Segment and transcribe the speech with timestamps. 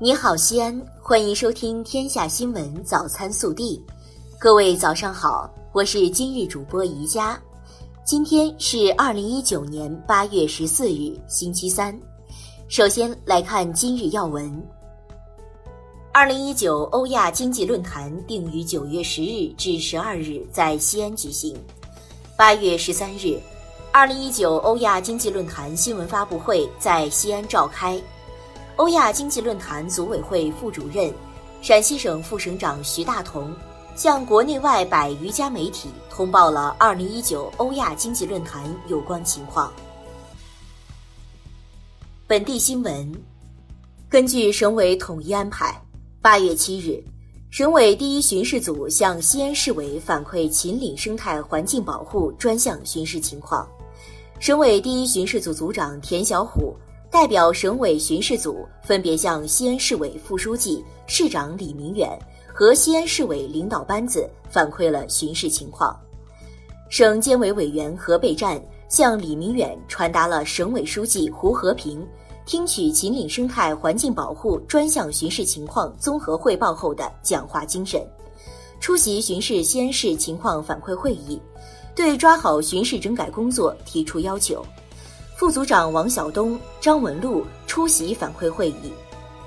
[0.00, 3.76] 你好，西安，欢迎收听《天下新闻早餐速递》。
[4.38, 7.36] 各位早上好，我是今日主播宜佳。
[8.04, 12.00] 今天是二零一九年八月十四日，星期三。
[12.68, 14.64] 首先来看今日要闻。
[16.12, 21.56] 二零一九欧亚经济论坛定于九月十日至十二日在西安举行。
[22.36, 23.36] 八月十三日，
[23.90, 28.00] 二零一九欧亚经济论坛新闻发布会在西安召开。
[28.78, 31.12] 欧亚经济论坛组委会副主任、
[31.60, 33.52] 陕西省副省长徐大同
[33.96, 39.72] 向国内外百余家媒体通报了2019欧亚经济论坛有关情况。
[42.28, 43.12] 本地新闻：
[44.08, 45.74] 根据省委统一安排
[46.22, 47.02] ，8月7日，
[47.50, 53.68] 省委第一巡视组向西安市委反馈秦岭生态环境保护专项巡视情况。
[54.38, 56.76] 省委第一巡视组组长田小虎。
[57.10, 62.18] 代表省委巡视组分别向西安市委副书记、市长李明远
[62.52, 65.98] 和西安市委领导班子反馈了巡视情况。
[66.90, 72.06] 省监委委员何备战向李明远传达了省委书记胡和平
[72.44, 78.06] 听取秦岭生态环境保护专项巡视情况综合汇报后的讲话精神。
[78.80, 81.40] 出席巡视西安市情况反馈会议，
[81.96, 84.64] 对抓好巡视整改工作提出要求。
[85.38, 88.92] 副组长王晓东、张文禄出席反馈会议，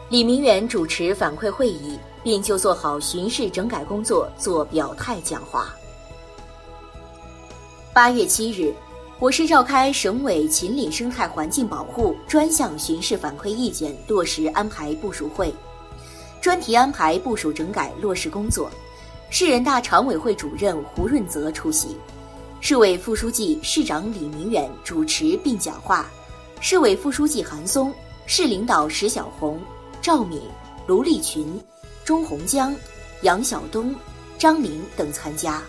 [0.07, 5.75] 李明远主持反馈会议，并就做好巡视整改工作做表态讲话。
[7.91, 8.73] 八月七日，
[9.19, 15.53] 我市召开省委秦岭生态环境保护专项巡视反馈意见落实安排部署会，
[16.39, 18.71] 专题安排部署整改落实工作。
[19.29, 21.97] 市人大常委会主任胡润泽出席。
[22.63, 26.07] 市委副书记、市长李明远主持并讲话，
[26.59, 27.91] 市委副书记韩松、
[28.27, 29.59] 市领导石小红、
[29.99, 30.39] 赵敏、
[30.85, 31.59] 卢立群、
[32.05, 32.73] 钟洪江、
[33.23, 33.95] 杨晓东、
[34.37, 35.59] 张林等参加。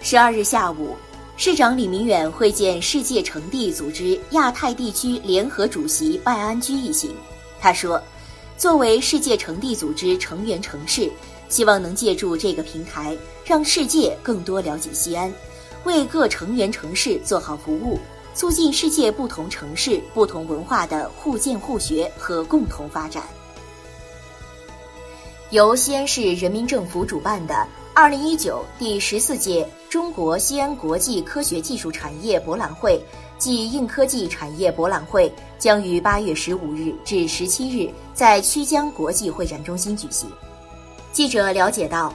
[0.00, 0.94] 十二日下午，
[1.36, 7.12] 市长李明远会见世界城地组织亚太地区联合主席拜安居一行。
[7.60, 8.00] 他说
[8.56, 11.10] ：“作为世界城地组织成员城市。”
[11.52, 13.14] 希望能借助这个平台，
[13.52, 15.30] 让世界更多了解西安，
[15.84, 17.98] 为各成员城市做好服务，
[18.34, 23.22] 促进世界不同城市、不同文化的互鉴互学和共同发展。
[25.50, 32.98] 由西安市人民政府主办的二零一九第十四届中国西安国际科学技术产业博览会
[33.38, 40.26] 暨硬科技产业博览会将于八月十五日至十七日在曲江国际会展中心举行。
[41.12, 42.14] 记者了解到，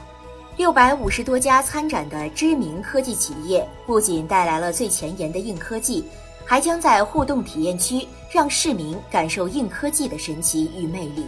[0.57, 6.03] 六百五十多家参展的知名科技企业不仅带来了最前沿的硬科技，
[6.43, 11.27] 还将在互动体验区让市民感受硬科技的神奇与魅力。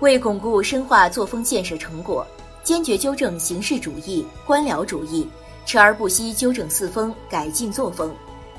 [0.00, 2.26] 为巩固深化作风建设成果，
[2.64, 5.28] 坚决纠正形式主义、官僚主义，
[5.64, 8.12] 持而不息纠正四风、改进作风。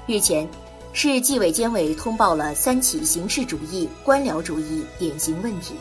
[0.07, 0.47] 日前，
[0.93, 5.75] 市纪委监委通报了三起形式主义、官僚主义典型问题。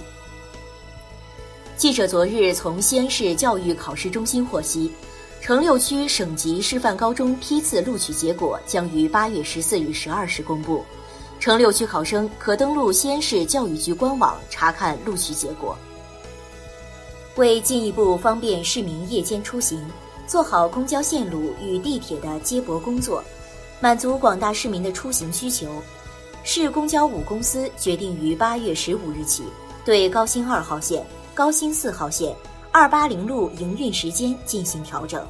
[1.80, 4.92] 记者昨日从西安市教育考试中心获悉，
[5.40, 10.84] 城六区省级示范高中批次录取结果将于八月十四日十二时公布，
[11.38, 15.74] 城六区考生可登录西安市教育局官网查看录取结果。
[17.36, 19.82] 为进一步方便市民夜间出行，
[20.26, 23.24] 做好公交线路与地铁的接驳工作，
[23.80, 25.82] 满足广大市民的出行需求，
[26.44, 29.44] 市公交五公司决定于八月十五日起
[29.82, 31.02] 对高新二号线。
[31.40, 32.36] 高新四号线
[32.70, 35.26] 二八零路营运时间进行调整。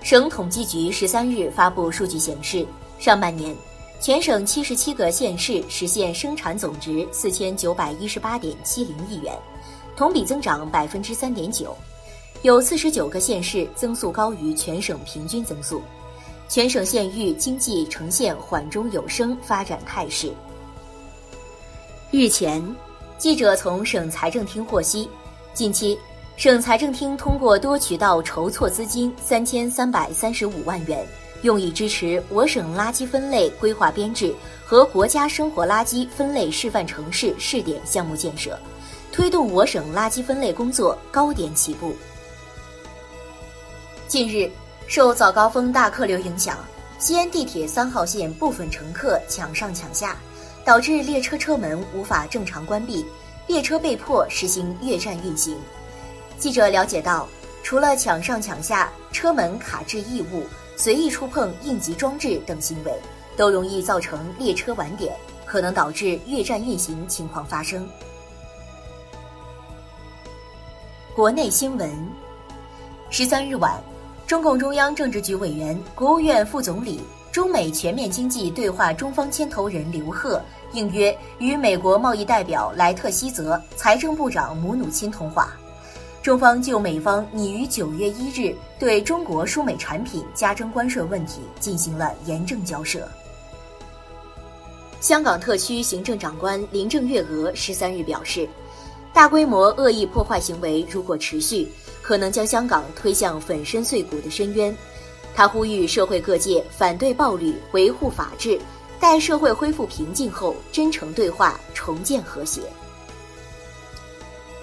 [0.00, 2.66] 省统计局十三日发布数据显示，
[2.98, 3.54] 上半年，
[4.00, 9.38] 全省七十七个县市实现生产总值四千九百一十八点七零亿元，
[9.94, 11.76] 同比增长百分之三点九，
[12.40, 15.82] 有四十九个县市增速高于全省平均增速，
[16.48, 20.32] 全省县域经济呈现缓中有升发展态势。
[22.10, 22.64] 日前。
[23.18, 25.10] 记者从省财政厅获悉，
[25.52, 25.98] 近期，
[26.36, 31.04] 省财政厅通过多渠道筹措资金三千三百三十五万元，
[31.42, 34.32] 用以支持我省垃圾分类规划编制
[34.64, 38.56] 和国家生活垃圾分类示范城市试点项目建设，
[39.10, 41.96] 推动我省垃圾分类工作高点起步。
[44.06, 44.48] 近日，
[44.86, 46.56] 受早高峰大客流影响，
[47.00, 50.16] 西安地铁三号线部分乘客抢上抢下。
[50.68, 53.02] 导致列车车门无法正常关闭，
[53.46, 55.56] 列车被迫实行越站运行。
[56.36, 57.26] 记者了解到，
[57.62, 60.44] 除了抢上抢下、车门卡滞异物、
[60.76, 62.92] 随意触碰应急装置等行为，
[63.34, 65.16] 都容易造成列车晚点，
[65.46, 67.88] 可能导致越站运行情况发生。
[71.16, 71.90] 国内新闻：
[73.08, 73.82] 十三日晚，
[74.26, 77.00] 中共中央政治局委员、国务院副总理、
[77.30, 80.42] 中美全面经济对话中方牵头人刘鹤
[80.72, 85.52] 应约与美国贸易代表莱特希泽、财政部长姆努钦通话。
[86.22, 93.06] 中方就美方拟于九月一日对中国输美产品加征关税问题进行了严正交涉。
[95.00, 98.48] 香港特区行政长官林郑月娥十三日表示，
[99.12, 101.68] 大规模恶意破坏行为如果持续，
[102.02, 104.76] 可能将香港推向粉身碎骨的深渊。
[105.38, 108.58] 他呼吁社会各界反对暴力，维护法治，
[108.98, 112.60] 待社会恢复平静后，真诚对话，重建和谐。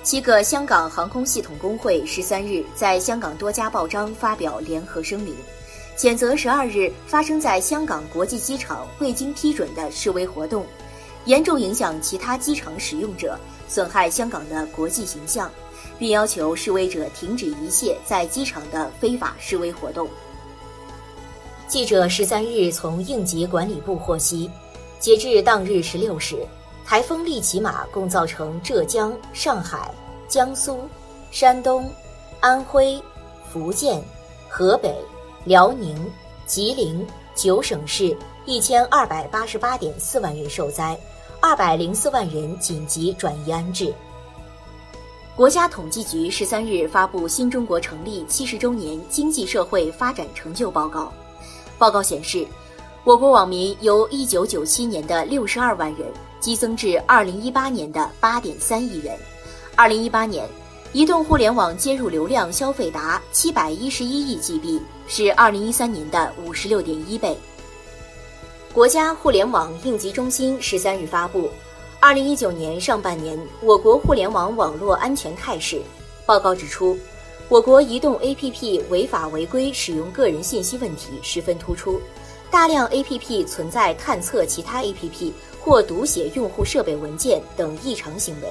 [0.03, 5.33] 七个香港航空系统工会十三日在香港多家报章发表联合声明，
[5.97, 10.65] 谴责十二日发生在香港国际机场未经批准的示威活动，
[11.23, 13.39] 严重影响其他机场使用者，
[13.69, 15.49] 损害香港的国际形象，
[15.97, 20.09] 并要求示威者停止一切在机场的非法示威活动。
[21.67, 24.49] 记者十三日从应急管理部获悉，
[24.99, 26.37] 截至当日十六时。
[26.85, 29.91] 台风利奇马共造成浙江、上海、
[30.27, 30.87] 江苏、
[31.31, 31.89] 山东、
[32.39, 33.01] 安徽、
[33.51, 33.99] 福建、
[34.47, 34.95] 河北、
[35.45, 35.97] 辽宁、
[36.45, 37.03] 吉林
[37.33, 38.15] 九省市
[38.45, 40.95] 一千二百八十八点四万人受灾，
[41.41, 43.91] 二百零四万人紧急转移安置。
[45.35, 51.05] 国家统计局十三日发布《新中国成立七十周年经济社会发展成就报告》，
[51.77, 52.45] 报告显示，
[53.03, 56.07] 我国网民由一九九七年的六十二万人。
[56.37, 59.17] 激增至二零一八年的八点三亿人。
[59.75, 60.47] 二零一八年，
[60.93, 67.35] 移动互联网接入流量消费达七百一十一亿 GB，是二零一三年的五十六点一倍。
[68.71, 71.47] 国家互联网应急中心十三日发布
[71.99, 75.77] 《二零一九年上半年我国互联网网络安全态势》
[76.27, 76.95] 报告，指出，
[77.47, 82.01] 我国移动 APP 违法违规使用个人信息问题十分突出，
[82.49, 85.31] 大量 APP 存在探测其他 APP。
[85.65, 88.47] 或读写用户设备文件等异常行为，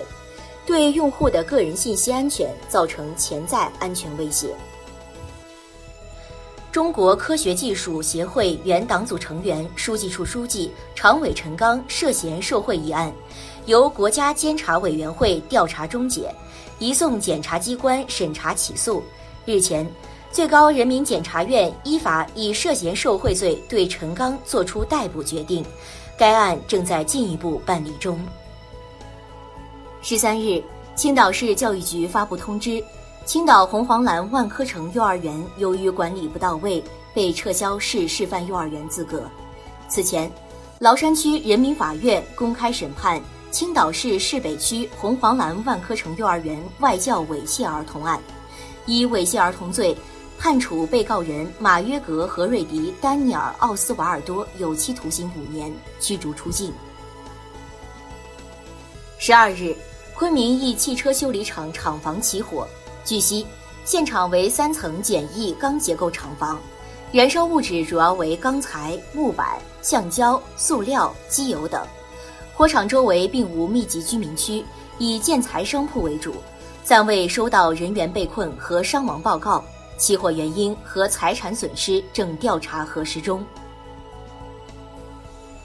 [0.67, 4.49] 对用户的个人信息安全造成潜在安全威胁。
[6.73, 13.13] 中国科学技术协会原党组成员、书记处书记、常委陈刚涉嫌受贿一案，
[13.67, 16.35] 由国家监察委员会调查终结，
[16.79, 19.03] 移送检察机关审查起诉。
[19.45, 19.87] 日前，
[20.31, 25.65] 最高人民检察院依法以涉嫌受贿罪对陈刚作出逮捕决定。
[26.17, 28.19] 该案正在进一步办理中。
[30.01, 30.63] 十三日，
[30.95, 32.83] 青岛市教育局发布通知，
[33.25, 36.83] 青岛红黄蓝万科城幼儿园由于管理不到位，
[37.13, 39.25] 被撤销市示范幼儿园资格。
[39.89, 40.31] 此前，
[40.79, 43.21] 崂山区人民法院公开审判
[43.55, 48.21] 青岛市市北区红黄蓝万科城幼儿园外教猥亵儿童案，
[48.85, 49.97] 以猥亵儿童罪。
[50.37, 56.73] 判处被告人马约格·何瑞迪·丹尼尔·奥斯瓦尔多有期徒刑五年，驱逐出境。
[59.19, 59.73] 十二日，
[60.17, 62.67] 昆明一汽车修理厂厂房起火，
[63.05, 63.47] 据悉，
[63.85, 66.61] 现场为三层简易钢结构厂房，
[67.13, 71.87] 燃烧物质主要为钢材、木板、橡胶、塑料、机油等。
[72.57, 74.65] 火场周围并无密集居民区，
[74.99, 76.35] 以建材商铺为主，
[76.85, 79.65] 暂未收到人员被困和伤亡报告。
[79.97, 83.45] 起火原因和财产损失正调查核实中。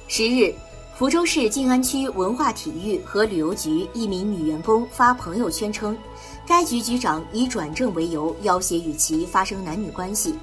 [0.08, 0.54] 十日，
[0.96, 5.98] 福州市静安区文化体育和旅游局一名女员工发朋友圈称，
[6.46, 10.36] 该局局长以转正为由要挟与其发生男女关系。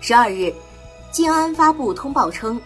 [0.00, 0.54] 十二日，
[1.10, 2.60] 静安发布通报称，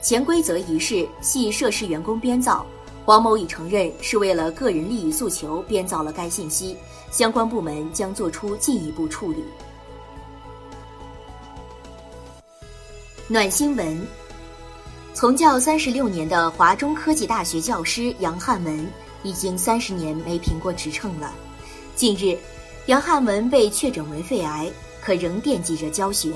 [0.00, 2.64] 潜规则一事系涉事员工编造，
[3.04, 6.76] 王某已承认是为了个人利益诉求编造了该信息，
[7.10, 9.44] 相关部门将作出进一步处理。
[13.26, 14.00] 暖新闻：
[15.12, 18.88] 从教三十六年的华中科技大学教师杨汉文，
[19.24, 21.32] 已经三十年没评过职称了。
[21.96, 22.38] 近日，
[22.86, 24.70] 杨汉文被确诊为肺癌，
[25.02, 26.32] 可仍惦记着教学。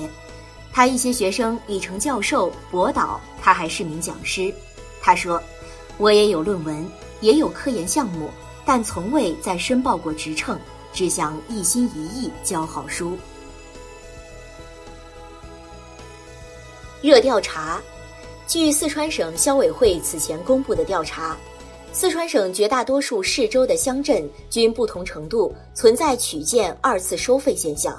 [0.73, 4.51] 他一些学生已成教授、博导，他还是名讲师。
[4.99, 5.39] 他说
[5.99, 6.83] ：“我也有论文，
[7.21, 8.31] 也有科研项目，
[8.65, 10.59] 但从未再申报过职称，
[10.91, 13.15] 只想一心一意教好书。”
[17.03, 17.79] 热调查，
[18.47, 21.37] 据四川省消委会此前公布的调查，
[21.91, 27.95] 四川省绝大多数市州的乡镇均不同程度存在取件二次收费现象，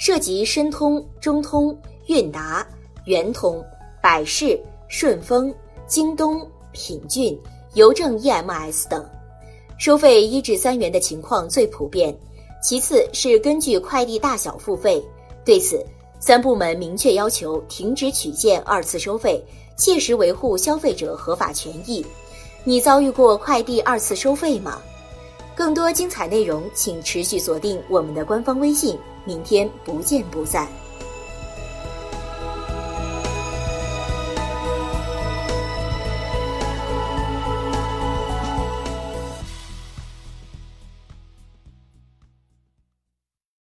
[0.00, 2.66] 涉及申通、中通、韵达、
[3.04, 3.64] 圆通、
[4.02, 5.54] 百世、顺丰、
[5.86, 7.38] 京东、品骏、
[7.74, 9.04] 邮政 EMS 等，
[9.78, 12.16] 收费一至三元的情况最普遍。
[12.62, 15.02] 其次是根据快递大小付费。
[15.44, 15.84] 对此，
[16.20, 19.44] 三部门明确要求停止取件二次收费，
[19.76, 22.06] 切实维护消费者合法权益。
[22.62, 24.80] 你遭遇过快递二次收费吗？
[25.56, 28.96] 更多精彩内容，请持续锁定我们的官方微信。
[29.24, 30.68] 明天不见不散。